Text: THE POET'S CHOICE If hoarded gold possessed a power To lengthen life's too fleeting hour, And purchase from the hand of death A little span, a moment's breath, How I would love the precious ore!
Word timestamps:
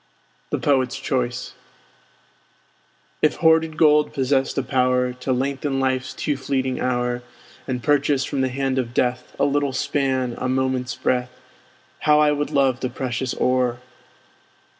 THE 0.49 0.57
POET'S 0.57 0.95
CHOICE 0.97 1.53
If 3.21 3.35
hoarded 3.35 3.77
gold 3.77 4.13
possessed 4.13 4.57
a 4.57 4.63
power 4.63 5.13
To 5.13 5.31
lengthen 5.31 5.79
life's 5.79 6.15
too 6.15 6.35
fleeting 6.37 6.79
hour, 6.81 7.21
And 7.67 7.83
purchase 7.83 8.25
from 8.25 8.41
the 8.41 8.49
hand 8.49 8.79
of 8.79 8.95
death 8.95 9.35
A 9.37 9.45
little 9.45 9.73
span, 9.73 10.33
a 10.39 10.49
moment's 10.49 10.95
breath, 10.95 11.39
How 11.99 12.19
I 12.19 12.31
would 12.31 12.49
love 12.49 12.79
the 12.79 12.89
precious 12.89 13.35
ore! 13.35 13.77